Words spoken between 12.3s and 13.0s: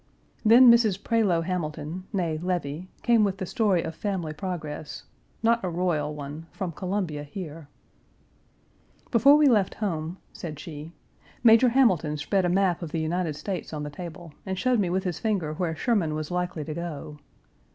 a map of the